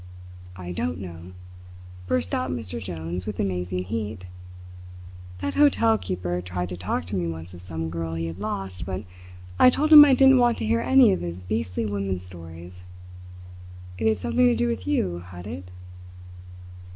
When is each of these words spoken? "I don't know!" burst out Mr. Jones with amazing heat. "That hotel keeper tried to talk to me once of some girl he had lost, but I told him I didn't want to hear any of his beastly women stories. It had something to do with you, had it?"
"I 0.55 0.71
don't 0.71 0.99
know!" 0.99 1.33
burst 2.07 2.33
out 2.33 2.49
Mr. 2.49 2.81
Jones 2.81 3.27
with 3.27 3.39
amazing 3.39 3.83
heat. 3.83 4.25
"That 5.41 5.53
hotel 5.53 5.99
keeper 5.99 6.41
tried 6.41 6.69
to 6.69 6.75
talk 6.75 7.05
to 7.05 7.15
me 7.15 7.27
once 7.27 7.53
of 7.53 7.61
some 7.61 7.91
girl 7.91 8.15
he 8.15 8.25
had 8.25 8.39
lost, 8.39 8.87
but 8.87 9.03
I 9.59 9.69
told 9.69 9.93
him 9.93 10.03
I 10.03 10.15
didn't 10.15 10.39
want 10.39 10.57
to 10.57 10.65
hear 10.65 10.79
any 10.81 11.11
of 11.11 11.21
his 11.21 11.39
beastly 11.41 11.85
women 11.85 12.19
stories. 12.19 12.83
It 13.99 14.07
had 14.07 14.17
something 14.17 14.47
to 14.47 14.55
do 14.55 14.67
with 14.67 14.87
you, 14.87 15.19
had 15.19 15.45
it?" 15.45 15.69